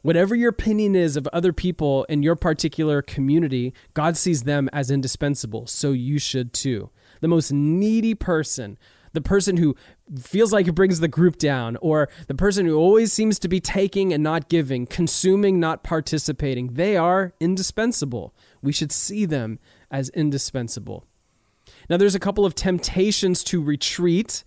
Whatever 0.01 0.33
your 0.33 0.49
opinion 0.49 0.95
is 0.95 1.15
of 1.15 1.27
other 1.27 1.53
people 1.53 2.05
in 2.05 2.23
your 2.23 2.35
particular 2.35 3.01
community, 3.01 3.73
God 3.93 4.17
sees 4.17 4.43
them 4.43 4.69
as 4.73 4.89
indispensable, 4.89 5.67
so 5.67 5.91
you 5.91 6.17
should 6.17 6.53
too. 6.53 6.89
The 7.19 7.27
most 7.27 7.51
needy 7.51 8.15
person 8.15 8.77
the 9.13 9.21
person 9.21 9.57
who 9.57 9.75
feels 10.19 10.53
like 10.53 10.67
it 10.67 10.73
brings 10.73 10.99
the 10.99 11.07
group 11.07 11.37
down, 11.37 11.77
or 11.81 12.09
the 12.27 12.35
person 12.35 12.65
who 12.65 12.77
always 12.77 13.11
seems 13.11 13.39
to 13.39 13.47
be 13.47 13.59
taking 13.59 14.13
and 14.13 14.23
not 14.23 14.49
giving, 14.49 14.85
consuming, 14.85 15.59
not 15.59 15.83
participating. 15.83 16.73
They 16.73 16.97
are 16.97 17.33
indispensable. 17.39 18.33
We 18.61 18.71
should 18.71 18.91
see 18.91 19.25
them 19.25 19.59
as 19.89 20.09
indispensable. 20.09 21.05
Now, 21.89 21.97
there's 21.97 22.15
a 22.15 22.19
couple 22.19 22.45
of 22.45 22.55
temptations 22.55 23.43
to 23.45 23.61
retreat. 23.61 24.43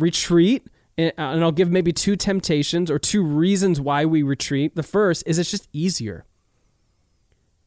Retreat 0.00 0.66
uh, 0.98 1.12
and 1.16 1.42
I'll 1.42 1.52
give 1.52 1.70
maybe 1.70 1.92
two 1.92 2.16
temptations 2.16 2.90
or 2.90 2.98
two 2.98 3.22
reasons 3.22 3.80
why 3.80 4.04
we 4.04 4.22
retreat. 4.22 4.74
The 4.76 4.82
first 4.82 5.22
is 5.26 5.38
it's 5.38 5.50
just 5.50 5.68
easier. 5.72 6.26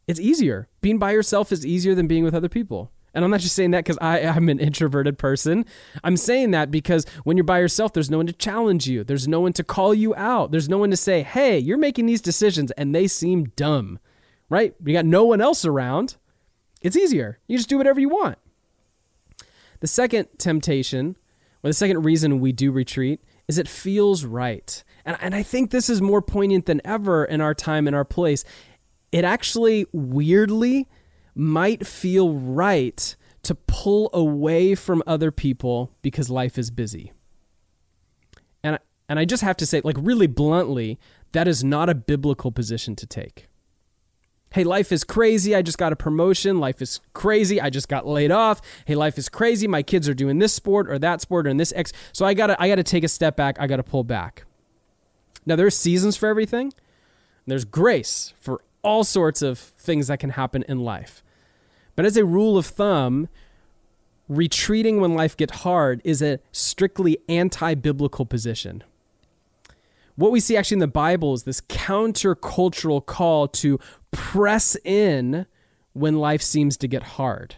It's 0.08 0.20
easier. 0.20 0.68
Being 0.82 1.00
by 1.00 1.12
yourself 1.12 1.52
is 1.52 1.66
easier 1.66 1.96
than 1.96 2.08
being 2.08 2.24
with 2.24 2.36
other 2.36 2.50
people. 2.50 2.92
And 3.14 3.24
I'm 3.24 3.32
not 3.32 3.40
just 3.40 3.56
saying 3.56 3.72
that 3.72 3.86
because 3.86 3.98
I'm 4.02 4.50
an 4.50 4.60
introverted 4.60 5.18
person. 5.18 5.66
I'm 6.04 6.18
saying 6.18 6.52
that 6.52 6.72
because 6.72 7.06
when 7.24 7.38
you're 7.38 7.44
by 7.44 7.60
yourself, 7.60 7.94
there's 7.94 8.10
no 8.10 8.18
one 8.18 8.28
to 8.28 8.34
challenge 8.34 8.88
you. 8.88 9.04
There's 9.04 9.28
no 9.28 9.40
one 9.40 9.54
to 9.54 9.64
call 9.64 9.94
you 9.94 10.16
out. 10.16 10.52
There's 10.52 10.70
no 10.70 10.78
one 10.78 10.92
to 10.92 10.98
say, 10.98 11.22
hey, 11.24 11.60
you're 11.60 11.78
making 11.78 12.08
these 12.08 12.22
decisions 12.22 12.72
and 12.72 12.94
they 12.94 13.08
seem 13.08 13.46
dumb, 13.56 14.00
right? 14.50 14.74
You 14.84 14.94
got 14.94 15.06
no 15.06 15.26
one 15.26 15.42
else 15.42 15.64
around. 15.64 16.18
It's 16.82 16.98
easier. 16.98 17.40
You 17.48 17.58
just 17.58 17.70
do 17.70 17.78
whatever 17.78 18.00
you 18.00 18.10
want. 18.10 18.38
The 19.80 19.88
second 19.88 20.28
temptation, 20.38 21.16
or 21.64 21.70
the 21.70 21.74
second 21.74 22.04
reason 22.04 22.40
we 22.40 22.52
do 22.52 22.72
retreat, 22.72 23.22
is 23.48 23.58
it 23.58 23.68
feels 23.68 24.26
right. 24.26 24.84
And, 25.06 25.18
and 25.22 25.36
I 25.36 25.44
think 25.44 25.72
this 25.72 25.90
is 25.90 26.02
more 26.02 26.22
poignant 26.22 26.66
than 26.66 26.82
ever 26.86 27.26
in 27.26 27.42
our 27.42 27.54
time 27.54 27.88
and 27.88 27.96
our 27.96 28.06
place. 28.06 28.44
It 29.12 29.24
actually 29.24 29.86
weirdly 29.92 30.88
might 31.36 31.86
feel 31.88 32.34
right 32.34 33.16
to 33.44 33.56
pull 33.56 34.10
away 34.14 34.76
from 34.76 35.04
other 35.06 35.32
people 35.32 35.92
because 36.02 36.30
life 36.30 36.58
is 36.58 36.72
busy. 36.72 37.12
And 38.64 38.80
and 39.10 39.20
I 39.20 39.26
just 39.26 39.44
have 39.44 39.58
to 39.58 39.66
say 39.66 39.82
like 39.84 39.98
really 40.00 40.28
bluntly, 40.28 40.98
that 41.34 41.48
is 41.48 41.64
not 41.64 41.90
a 41.90 41.96
biblical 41.96 42.52
position 42.52 42.96
to 42.96 43.06
take. 43.06 43.48
Hey, 44.54 44.64
life 44.64 44.92
is 44.92 45.04
crazy. 45.04 45.56
I 45.56 45.64
just 45.64 45.80
got 45.80 45.94
a 45.94 45.96
promotion. 45.96 46.60
Life 46.60 46.80
is 46.80 47.00
crazy. 47.14 47.60
I 47.60 47.72
just 47.72 47.90
got 47.90 48.06
laid 48.06 48.30
off. 48.30 48.62
Hey, 48.86 48.94
life 48.94 49.18
is 49.18 49.28
crazy. 49.28 49.68
My 49.68 49.82
kids 49.82 50.08
are 50.08 50.14
doing 50.14 50.38
this 50.38 50.54
sport 50.54 50.88
or 50.88 51.00
that 51.00 51.22
sport 51.22 51.48
or 51.48 51.50
in 51.50 51.58
this 51.58 51.74
X. 51.76 51.92
So 52.12 52.24
I 52.24 52.36
got 52.36 52.48
to 52.48 52.62
I 52.62 52.68
got 52.68 52.76
to 52.76 52.84
take 52.84 53.04
a 53.04 53.08
step 53.08 53.36
back. 53.36 53.60
I 53.60 53.66
got 53.66 53.78
to 53.78 53.84
pull 53.84 54.04
back. 54.04 54.46
Now 55.44 55.56
there's 55.56 55.76
seasons 55.76 56.18
for 56.18 56.30
everything. 56.30 56.72
There's 57.48 57.66
grace 57.66 58.32
for 58.40 58.62
all 58.84 59.04
sorts 59.04 59.42
of 59.42 59.58
things 59.58 60.06
that 60.06 60.20
can 60.20 60.32
happen 60.32 60.64
in 60.68 60.80
life. 60.82 61.24
But 61.96 62.06
as 62.06 62.16
a 62.16 62.24
rule 62.24 62.56
of 62.56 62.68
thumb, 62.68 63.30
retreating 64.30 65.02
when 65.02 65.16
life 65.16 65.36
gets 65.36 65.62
hard 65.62 66.00
is 66.04 66.22
a 66.22 66.40
strictly 66.52 67.18
anti 67.28 67.74
biblical 67.74 68.28
position. 68.28 68.84
What 70.16 70.32
we 70.32 70.40
see 70.40 70.56
actually 70.56 70.76
in 70.76 70.80
the 70.80 70.88
Bible 70.88 71.34
is 71.34 71.42
this 71.42 71.60
countercultural 71.60 73.04
call 73.04 73.48
to 73.48 73.80
press 74.14 74.78
in 74.86 75.46
when 75.92 76.18
life 76.18 76.42
seems 76.42 76.78
to 76.78 76.88
get 76.88 77.04
hard. 77.04 77.56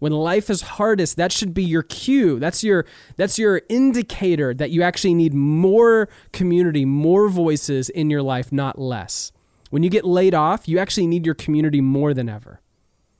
When 0.00 0.12
life 0.12 0.50
is 0.50 0.62
hardest, 0.62 1.16
that 1.16 1.32
should 1.32 1.54
be 1.54 1.62
your 1.62 1.82
cue. 1.82 2.38
That's 2.38 2.62
your 2.62 2.84
that's 3.16 3.38
your 3.38 3.62
indicator 3.68 4.52
that 4.52 4.70
you 4.70 4.82
actually 4.82 5.14
need 5.14 5.32
more 5.32 6.08
community, 6.32 6.84
more 6.84 7.28
voices 7.28 7.88
in 7.88 8.10
your 8.10 8.20
life, 8.20 8.52
not 8.52 8.78
less. 8.78 9.32
When 9.70 9.82
you 9.82 9.90
get 9.90 10.04
laid 10.04 10.34
off, 10.34 10.68
you 10.68 10.78
actually 10.78 11.06
need 11.06 11.24
your 11.24 11.34
community 11.34 11.80
more 11.80 12.12
than 12.12 12.28
ever. 12.28 12.60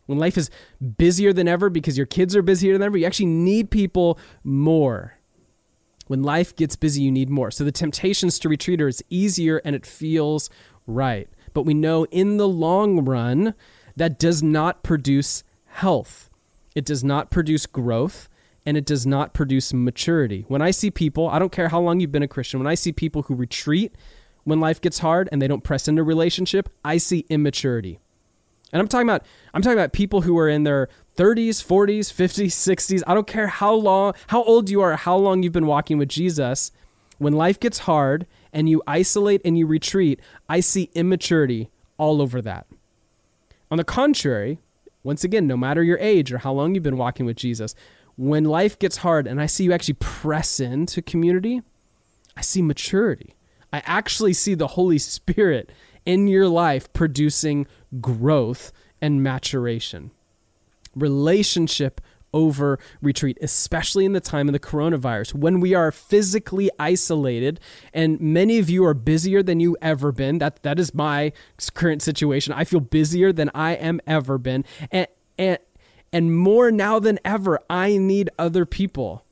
When 0.07 0.19
life 0.19 0.37
is 0.37 0.51
busier 0.99 1.33
than 1.33 1.49
ever 1.49 1.71
because 1.71 1.97
your 1.97 2.07
kids 2.07 2.37
are 2.37 2.43
busier 2.43 2.75
than 2.75 2.83
ever, 2.83 2.99
you 2.99 3.07
actually 3.07 3.27
need 3.27 3.71
people 3.71 4.19
more. 4.43 5.15
When 6.07 6.23
life 6.23 6.55
gets 6.55 6.77
busy, 6.77 7.03
you 7.03 7.11
need 7.11 7.31
more. 7.31 7.51
So 7.51 7.65
the 7.65 7.73
temptations 7.73 8.39
to 8.41 8.49
retreat 8.49 8.83
are 8.83 8.93
easier 9.09 9.63
and 9.65 9.75
it 9.75 9.87
feels 9.87 10.51
right. 10.87 11.29
But 11.55 11.63
we 11.63 11.73
know 11.73 12.05
in 12.07 12.37
the 12.37 12.49
long 12.49 13.05
run, 13.05 13.55
that 13.97 14.19
does 14.19 14.43
not 14.43 14.83
produce 14.83 15.43
health. 15.67 16.29
It 16.75 16.85
does 16.85 17.03
not 17.03 17.31
produce 17.31 17.67
growth 17.67 18.29
and 18.67 18.77
it 18.77 18.87
does 18.87 19.07
not 19.07 19.35
produce 19.35 19.73
maturity. 19.73 20.45
When 20.49 20.63
I 20.63 20.71
see 20.71 20.91
people, 20.91 21.29
I 21.29 21.39
don't 21.39 21.53
care 21.53 21.69
how 21.69 21.81
long 21.81 22.01
you've 22.01 22.13
been 22.13 22.23
a 22.23 22.29
Christian, 22.29 22.61
when 22.61 22.67
I 22.67 22.75
see 22.75 22.93
people 22.93 23.23
who 23.23 23.35
retreat 23.35 23.95
when 24.45 24.61
life 24.61 24.81
gets 24.81 24.99
hard 24.99 25.29
and 25.33 25.41
they 25.41 25.49
don't 25.49 25.65
press 25.65 25.89
into 25.89 26.03
relationship, 26.03 26.69
I 26.85 26.99
see 26.99 27.25
immaturity. 27.29 27.99
And 28.73 28.81
I'm 28.81 28.89
talking 28.89 29.09
about 29.09 29.25
I'm 29.53 29.63
talking 29.63 29.79
about 29.79 29.93
people 29.93 30.23
who 30.23 30.37
are 30.37 30.49
in 30.49 30.65
their 30.65 30.89
30s, 31.17 31.65
40s, 31.65 32.13
50s, 32.13 32.47
60s. 32.47 33.03
I 33.07 33.15
don't 33.15 33.27
care 33.27 33.47
how 33.47 33.73
long 33.73 34.15
how 34.29 34.43
old 34.43 34.69
you 34.69 34.81
are, 34.81 34.97
how 34.97 35.17
long 35.17 35.43
you've 35.43 35.53
been 35.53 35.67
walking 35.67 35.97
with 35.97 36.09
Jesus. 36.09 36.73
When 37.19 37.33
life 37.33 37.61
gets 37.61 37.81
hard 37.81 38.27
and 38.55 38.69
you 38.69 38.83
isolate 38.87 39.43
and 39.45 39.59
you 39.59 39.67
retreat, 39.67 40.21
I 40.49 40.61
see 40.61 40.91
immaturity 40.95 41.69
all 41.99 42.23
over 42.23 42.41
that. 42.41 42.67
On 43.71 43.77
the 43.77 43.85
contrary, 43.85 44.59
once 45.03 45.25
again, 45.25 45.47
no 45.47 45.57
matter 45.57 45.83
your 45.83 45.99
age 45.99 46.33
or 46.33 46.39
how 46.39 46.53
long 46.53 46.75
you've 46.75 46.85
been 46.85 46.97
walking 46.97 47.27
with 47.27 47.37
Jesus, 47.37 47.75
when 48.17 48.45
life 48.45 48.79
gets 48.79 48.99
hard 48.99 49.27
and 49.27 49.41
I 49.41 49.47
see 49.47 49.65
you 49.65 49.73
actually 49.73 49.95
press 49.95 50.61
into 50.61 51.03
community, 51.03 51.63
I 52.37 52.41
see 52.41 52.63
maturity. 52.63 53.35
I 53.73 53.83
actually 53.85 54.33
see 54.33 54.55
the 54.55 54.69
Holy 54.69 54.99
Spirit 54.99 55.71
in 56.07 56.29
your 56.29 56.49
life 56.49 56.93
producing 56.93 57.67
growth 58.01 58.73
and 59.01 59.23
maturation. 59.23 60.13
Relationship 60.95 62.01
over 62.35 62.79
retreat, 63.01 63.39
especially 63.41 64.05
in 64.05 64.13
the 64.13 64.21
time 64.21 64.49
of 64.49 64.53
the 64.53 64.59
coronavirus 64.59 65.33
when 65.35 65.61
we 65.61 65.73
are 65.73 65.91
physically 65.91 66.71
isolated 66.79 67.59
and 67.95 68.21
many 68.21 68.59
of 68.59 68.69
you 68.69 68.85
are 68.85 68.93
busier 68.93 69.43
than 69.43 69.61
you 69.61 69.77
ever 69.81 70.13
been. 70.13 70.39
That 70.39 70.63
that 70.65 70.79
is 70.79 70.93
my 70.93 71.33
current 71.73 72.03
situation. 72.03 72.53
I 72.53 72.65
feel 72.65 72.81
busier 72.81 73.33
than 73.33 73.51
I 73.55 73.73
am 73.73 74.01
ever 74.07 74.37
been. 74.37 74.65
And 74.91 75.07
and 75.39 75.59
and 76.13 76.37
more 76.37 76.71
now 76.71 76.99
than 76.99 77.19
ever, 77.25 77.59
I 77.71 77.97
need 77.97 78.31
other 78.39 78.67
people. 78.67 79.25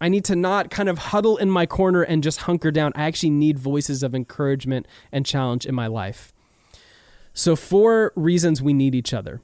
I 0.00 0.08
need 0.08 0.24
to 0.26 0.36
not 0.36 0.70
kind 0.70 0.88
of 0.88 0.98
huddle 0.98 1.36
in 1.36 1.50
my 1.50 1.66
corner 1.66 2.02
and 2.02 2.22
just 2.22 2.42
hunker 2.42 2.70
down. 2.70 2.92
I 2.94 3.02
actually 3.02 3.30
need 3.30 3.58
voices 3.58 4.02
of 4.02 4.14
encouragement 4.14 4.86
and 5.12 5.26
challenge 5.26 5.66
in 5.66 5.74
my 5.74 5.86
life. 5.86 6.32
So, 7.34 7.54
four 7.54 8.12
reasons 8.16 8.62
we 8.62 8.72
need 8.72 8.94
each 8.94 9.12
other. 9.12 9.42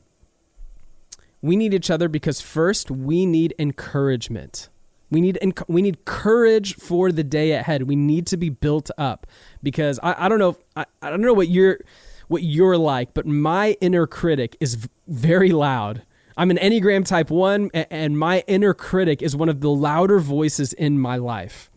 We 1.47 1.55
need 1.55 1.73
each 1.73 1.93
other 1.93 2.09
because 2.09 2.41
first, 2.41 2.91
we 2.91 3.25
need 3.25 3.55
encouragement. 3.57 4.69
We 5.13 5.21
need 5.21 5.39
we 5.69 5.81
need 5.81 6.05
courage 6.05 6.75
for 6.75 7.13
the 7.13 7.23
day 7.23 7.53
ahead. 7.53 7.85
We 7.85 7.95
need 7.95 8.27
to 8.27 8.37
be 8.37 8.51
built 8.51 8.91
up 8.99 9.29
because 9.63 10.01
I, 10.03 10.27
I 10.27 10.29
don't 10.29 10.41
know 10.41 10.57
I, 10.75 10.87
I 11.01 11.09
don't 11.09 11.21
know 11.21 11.33
what 11.33 11.47
you're 11.47 11.79
what 12.27 12.43
you're 12.43 12.77
like, 12.77 13.15
but 13.15 13.27
my 13.27 13.77
inner 13.81 14.09
critic 14.09 14.57
is 14.59 14.89
very 15.07 15.53
loud. 15.53 16.03
I'm 16.37 16.51
an 16.51 16.57
Enneagram 16.57 17.07
type 17.07 17.31
1 17.31 17.71
and 17.73 18.19
my 18.19 18.43
inner 18.49 18.75
critic 18.75 19.23
is 19.23 19.37
one 19.37 19.49
of 19.49 19.61
the 19.61 19.71
louder 19.71 20.19
voices 20.19 20.73
in 20.73 20.99
my 20.99 21.17
life. 21.17 21.71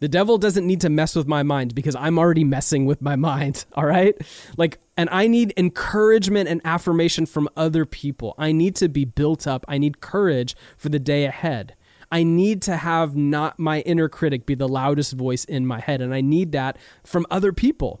The 0.00 0.08
devil 0.08 0.38
doesn't 0.38 0.66
need 0.66 0.80
to 0.82 0.88
mess 0.88 1.14
with 1.16 1.26
my 1.26 1.42
mind 1.42 1.74
because 1.74 1.94
I'm 1.96 2.18
already 2.18 2.44
messing 2.44 2.86
with 2.86 3.00
my 3.00 3.16
mind, 3.16 3.64
all 3.74 3.86
right? 3.86 4.16
Like, 4.56 4.78
and 4.96 5.08
I 5.10 5.26
need 5.26 5.52
encouragement 5.56 6.48
and 6.48 6.60
affirmation 6.64 7.26
from 7.26 7.48
other 7.56 7.84
people. 7.84 8.34
I 8.38 8.52
need 8.52 8.76
to 8.76 8.88
be 8.88 9.04
built 9.04 9.46
up. 9.46 9.64
I 9.68 9.78
need 9.78 10.00
courage 10.00 10.56
for 10.76 10.88
the 10.88 10.98
day 10.98 11.24
ahead. 11.24 11.74
I 12.10 12.22
need 12.22 12.62
to 12.62 12.76
have 12.76 13.16
not 13.16 13.58
my 13.58 13.80
inner 13.80 14.08
critic 14.08 14.46
be 14.46 14.54
the 14.54 14.68
loudest 14.68 15.14
voice 15.14 15.44
in 15.44 15.66
my 15.66 15.80
head, 15.80 16.00
and 16.00 16.14
I 16.14 16.20
need 16.20 16.52
that 16.52 16.78
from 17.02 17.26
other 17.30 17.52
people. 17.52 18.00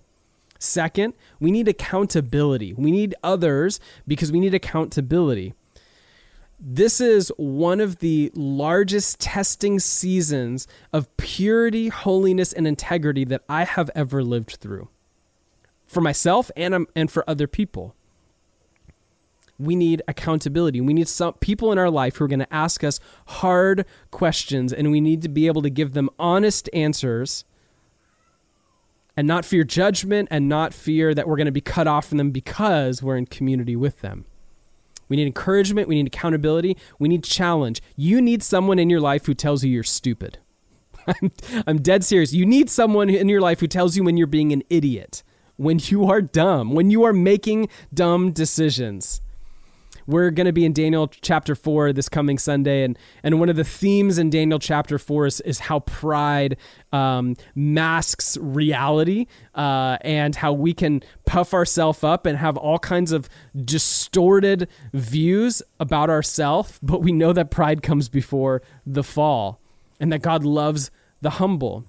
Second, 0.58 1.14
we 1.40 1.50
need 1.50 1.68
accountability. 1.68 2.72
We 2.72 2.90
need 2.90 3.14
others 3.22 3.80
because 4.06 4.32
we 4.32 4.40
need 4.40 4.54
accountability. 4.54 5.54
This 6.58 7.00
is 7.00 7.30
one 7.36 7.80
of 7.80 7.98
the 7.98 8.32
largest 8.34 9.20
testing 9.20 9.78
seasons 9.78 10.66
of 10.92 11.14
purity, 11.18 11.88
holiness, 11.88 12.52
and 12.52 12.66
integrity 12.66 13.24
that 13.24 13.42
I 13.48 13.64
have 13.64 13.90
ever 13.94 14.24
lived 14.24 14.56
through 14.60 14.88
for 15.86 16.00
myself 16.00 16.50
and, 16.56 16.74
um, 16.74 16.86
and 16.96 17.10
for 17.10 17.28
other 17.28 17.46
people. 17.46 17.94
We 19.58 19.76
need 19.76 20.02
accountability. 20.08 20.80
We 20.80 20.94
need 20.94 21.08
some 21.08 21.34
people 21.34 21.72
in 21.72 21.78
our 21.78 21.90
life 21.90 22.16
who 22.16 22.24
are 22.24 22.28
going 22.28 22.40
to 22.40 22.54
ask 22.54 22.82
us 22.82 23.00
hard 23.26 23.84
questions, 24.10 24.72
and 24.72 24.90
we 24.90 25.00
need 25.00 25.22
to 25.22 25.28
be 25.28 25.46
able 25.46 25.62
to 25.62 25.70
give 25.70 25.92
them 25.92 26.08
honest 26.18 26.70
answers 26.72 27.44
and 29.14 29.26
not 29.26 29.44
fear 29.44 29.64
judgment 29.64 30.28
and 30.30 30.48
not 30.48 30.74
fear 30.74 31.14
that 31.14 31.26
we're 31.26 31.36
going 31.36 31.46
to 31.46 31.52
be 31.52 31.60
cut 31.60 31.86
off 31.86 32.06
from 32.06 32.18
them 32.18 32.30
because 32.30 33.02
we're 33.02 33.16
in 33.16 33.26
community 33.26 33.76
with 33.76 34.00
them. 34.00 34.26
We 35.08 35.16
need 35.16 35.26
encouragement. 35.26 35.88
We 35.88 35.96
need 35.96 36.06
accountability. 36.06 36.76
We 36.98 37.08
need 37.08 37.24
challenge. 37.24 37.82
You 37.96 38.20
need 38.20 38.42
someone 38.42 38.78
in 38.78 38.90
your 38.90 39.00
life 39.00 39.26
who 39.26 39.34
tells 39.34 39.64
you 39.64 39.70
you're 39.70 39.82
stupid. 39.82 40.38
I'm, 41.06 41.32
I'm 41.66 41.82
dead 41.82 42.04
serious. 42.04 42.32
You 42.32 42.46
need 42.46 42.70
someone 42.70 43.08
in 43.08 43.28
your 43.28 43.40
life 43.40 43.60
who 43.60 43.66
tells 43.66 43.96
you 43.96 44.04
when 44.04 44.16
you're 44.16 44.26
being 44.26 44.52
an 44.52 44.62
idiot, 44.68 45.22
when 45.56 45.80
you 45.82 46.06
are 46.06 46.20
dumb, 46.20 46.72
when 46.72 46.90
you 46.90 47.04
are 47.04 47.12
making 47.12 47.68
dumb 47.94 48.32
decisions. 48.32 49.20
We're 50.06 50.30
going 50.30 50.46
to 50.46 50.52
be 50.52 50.64
in 50.64 50.72
Daniel 50.72 51.08
chapter 51.08 51.54
4 51.54 51.92
this 51.92 52.08
coming 52.08 52.38
Sunday. 52.38 52.84
And, 52.84 52.96
and 53.22 53.40
one 53.40 53.48
of 53.48 53.56
the 53.56 53.64
themes 53.64 54.18
in 54.18 54.30
Daniel 54.30 54.58
chapter 54.58 54.98
4 54.98 55.26
is, 55.26 55.40
is 55.40 55.58
how 55.60 55.80
pride 55.80 56.56
um, 56.92 57.36
masks 57.54 58.36
reality 58.40 59.26
uh, 59.54 59.98
and 60.02 60.36
how 60.36 60.52
we 60.52 60.72
can 60.72 61.02
puff 61.24 61.52
ourselves 61.52 62.04
up 62.04 62.24
and 62.24 62.38
have 62.38 62.56
all 62.56 62.78
kinds 62.78 63.10
of 63.10 63.28
distorted 63.64 64.68
views 64.92 65.60
about 65.80 66.08
ourselves. 66.08 66.78
But 66.82 67.02
we 67.02 67.10
know 67.10 67.32
that 67.32 67.50
pride 67.50 67.82
comes 67.82 68.08
before 68.08 68.62
the 68.86 69.02
fall 69.02 69.60
and 69.98 70.12
that 70.12 70.22
God 70.22 70.44
loves 70.44 70.90
the 71.20 71.30
humble. 71.30 71.84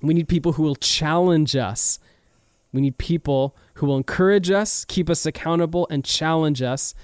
We 0.00 0.14
need 0.14 0.28
people 0.28 0.52
who 0.52 0.62
will 0.62 0.76
challenge 0.76 1.54
us. 1.56 1.98
We 2.72 2.80
need 2.80 2.96
people 2.96 3.56
who 3.74 3.86
will 3.86 3.96
encourage 3.96 4.50
us, 4.50 4.84
keep 4.86 5.10
us 5.10 5.26
accountable, 5.26 5.86
and 5.90 6.04
challenge 6.04 6.62
us. 6.62 6.94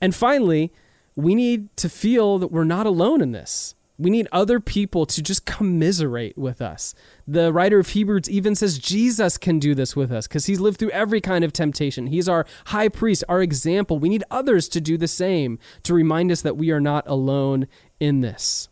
And 0.00 0.14
finally, 0.14 0.72
we 1.16 1.34
need 1.34 1.74
to 1.76 1.88
feel 1.88 2.38
that 2.38 2.52
we're 2.52 2.64
not 2.64 2.86
alone 2.86 3.20
in 3.20 3.32
this. 3.32 3.74
We 3.98 4.08
need 4.08 4.28
other 4.32 4.60
people 4.60 5.04
to 5.04 5.20
just 5.20 5.44
commiserate 5.44 6.38
with 6.38 6.62
us. 6.62 6.94
The 7.28 7.52
writer 7.52 7.78
of 7.78 7.90
Hebrews 7.90 8.30
even 8.30 8.54
says 8.54 8.78
Jesus 8.78 9.36
can 9.36 9.58
do 9.58 9.74
this 9.74 9.94
with 9.94 10.10
us 10.10 10.26
because 10.26 10.46
he's 10.46 10.58
lived 10.58 10.78
through 10.78 10.90
every 10.92 11.20
kind 11.20 11.44
of 11.44 11.52
temptation. 11.52 12.06
He's 12.06 12.26
our 12.26 12.46
high 12.66 12.88
priest, 12.88 13.24
our 13.28 13.42
example. 13.42 13.98
We 13.98 14.08
need 14.08 14.24
others 14.30 14.70
to 14.70 14.80
do 14.80 14.96
the 14.96 15.06
same 15.06 15.58
to 15.82 15.92
remind 15.92 16.32
us 16.32 16.40
that 16.40 16.56
we 16.56 16.70
are 16.70 16.80
not 16.80 17.06
alone 17.06 17.68
in 17.98 18.22
this. 18.22 18.70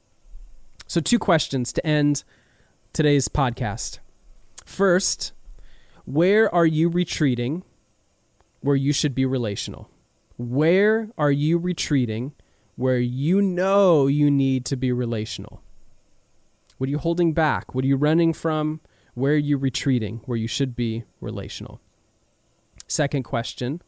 So, 0.86 0.98
two 1.02 1.18
questions 1.18 1.74
to 1.74 1.86
end 1.86 2.24
today's 2.94 3.28
podcast. 3.28 3.98
First, 4.64 5.32
where 6.06 6.52
are 6.54 6.64
you 6.64 6.88
retreating 6.88 7.64
where 8.62 8.76
you 8.76 8.94
should 8.94 9.14
be 9.14 9.26
relational? 9.26 9.90
Where 10.38 11.10
are 11.18 11.32
you 11.32 11.58
retreating 11.58 12.32
where 12.76 12.98
you 12.98 13.42
know 13.42 14.06
you 14.06 14.30
need 14.30 14.64
to 14.66 14.76
be 14.76 14.92
relational? 14.92 15.62
What 16.78 16.86
are 16.86 16.90
you 16.90 16.98
holding 16.98 17.32
back? 17.32 17.74
What 17.74 17.84
are 17.84 17.88
you 17.88 17.96
running 17.96 18.32
from? 18.32 18.80
Where 19.14 19.32
are 19.32 19.36
you 19.36 19.58
retreating 19.58 20.20
where 20.26 20.38
you 20.38 20.46
should 20.46 20.76
be 20.76 21.02
relational? 21.20 21.80
Second 22.86 23.24
question 23.24 23.82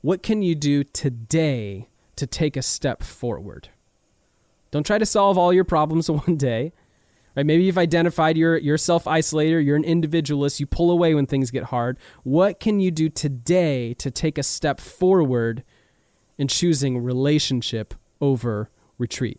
What 0.00 0.22
can 0.24 0.42
you 0.42 0.56
do 0.56 0.82
today 0.82 1.88
to 2.16 2.26
take 2.26 2.56
a 2.56 2.62
step 2.62 3.04
forward? 3.04 3.68
Don't 4.72 4.84
try 4.84 4.98
to 4.98 5.06
solve 5.06 5.38
all 5.38 5.52
your 5.52 5.64
problems 5.64 6.08
in 6.08 6.16
one 6.26 6.36
day. 6.36 6.72
Right? 7.36 7.46
Maybe 7.46 7.64
you've 7.64 7.78
identified 7.78 8.36
you're, 8.36 8.58
you're 8.58 8.74
a 8.74 8.78
self 8.78 9.04
isolator, 9.04 9.64
you're 9.64 9.76
an 9.76 9.84
individualist, 9.84 10.60
you 10.60 10.66
pull 10.66 10.90
away 10.90 11.14
when 11.14 11.26
things 11.26 11.50
get 11.50 11.64
hard. 11.64 11.98
What 12.22 12.60
can 12.60 12.80
you 12.80 12.90
do 12.90 13.08
today 13.08 13.94
to 13.94 14.10
take 14.10 14.36
a 14.36 14.42
step 14.42 14.80
forward 14.80 15.62
in 16.40 16.48
choosing 16.48 16.96
relationship 16.96 17.92
over 18.18 18.70
retreat. 18.96 19.38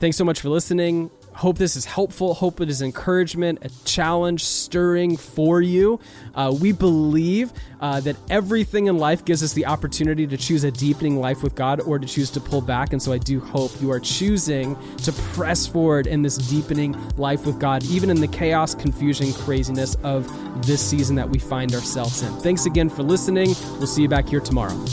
Thanks 0.00 0.16
so 0.16 0.24
much 0.24 0.40
for 0.40 0.48
listening. 0.48 1.08
Hope 1.34 1.58
this 1.58 1.74
is 1.74 1.84
helpful. 1.84 2.34
Hope 2.34 2.60
it 2.60 2.68
is 2.68 2.80
encouragement, 2.80 3.58
a 3.62 3.70
challenge, 3.84 4.44
stirring 4.44 5.16
for 5.16 5.60
you. 5.60 5.98
Uh, 6.34 6.54
we 6.58 6.72
believe 6.72 7.52
uh, 7.80 8.00
that 8.00 8.16
everything 8.30 8.86
in 8.86 8.98
life 8.98 9.24
gives 9.24 9.42
us 9.42 9.52
the 9.52 9.66
opportunity 9.66 10.26
to 10.26 10.36
choose 10.36 10.64
a 10.64 10.70
deepening 10.70 11.18
life 11.20 11.42
with 11.42 11.54
God 11.54 11.80
or 11.80 11.98
to 11.98 12.06
choose 12.06 12.30
to 12.30 12.40
pull 12.40 12.60
back. 12.60 12.92
And 12.92 13.02
so 13.02 13.12
I 13.12 13.18
do 13.18 13.40
hope 13.40 13.72
you 13.80 13.90
are 13.90 14.00
choosing 14.00 14.76
to 14.98 15.12
press 15.12 15.66
forward 15.66 16.06
in 16.06 16.22
this 16.22 16.36
deepening 16.36 16.96
life 17.16 17.44
with 17.46 17.58
God, 17.58 17.84
even 17.84 18.10
in 18.10 18.20
the 18.20 18.28
chaos, 18.28 18.74
confusion, 18.74 19.32
craziness 19.32 19.96
of 19.96 20.26
this 20.66 20.80
season 20.80 21.16
that 21.16 21.28
we 21.28 21.38
find 21.38 21.74
ourselves 21.74 22.22
in. 22.22 22.32
Thanks 22.40 22.66
again 22.66 22.88
for 22.88 23.02
listening. 23.02 23.54
We'll 23.78 23.86
see 23.86 24.02
you 24.02 24.08
back 24.08 24.28
here 24.28 24.40
tomorrow. 24.40 24.84